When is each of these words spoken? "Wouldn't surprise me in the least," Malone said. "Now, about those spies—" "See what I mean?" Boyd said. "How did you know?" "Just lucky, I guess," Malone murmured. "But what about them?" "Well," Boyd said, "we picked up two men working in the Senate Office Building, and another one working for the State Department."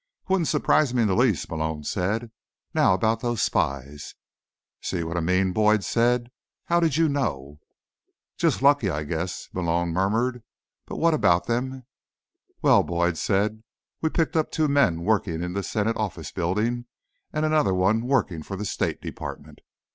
"Wouldn't 0.27 0.47
surprise 0.47 0.95
me 0.95 1.03
in 1.03 1.07
the 1.07 1.15
least," 1.15 1.47
Malone 1.47 1.83
said. 1.83 2.31
"Now, 2.73 2.95
about 2.95 3.19
those 3.21 3.39
spies—" 3.39 4.15
"See 4.81 5.03
what 5.03 5.15
I 5.15 5.19
mean?" 5.19 5.53
Boyd 5.53 5.83
said. 5.83 6.31
"How 6.65 6.79
did 6.79 6.97
you 6.97 7.07
know?" 7.07 7.59
"Just 8.35 8.63
lucky, 8.63 8.89
I 8.89 9.03
guess," 9.03 9.47
Malone 9.53 9.89
murmured. 9.89 10.41
"But 10.87 10.95
what 10.95 11.13
about 11.13 11.45
them?" 11.45 11.85
"Well," 12.63 12.81
Boyd 12.81 13.15
said, 13.15 13.61
"we 14.01 14.09
picked 14.09 14.35
up 14.35 14.49
two 14.49 14.67
men 14.67 15.03
working 15.03 15.43
in 15.43 15.53
the 15.53 15.61
Senate 15.61 15.97
Office 15.97 16.31
Building, 16.31 16.85
and 17.31 17.45
another 17.45 17.75
one 17.75 18.01
working 18.01 18.41
for 18.41 18.55
the 18.57 18.65
State 18.65 19.01
Department." 19.03 19.59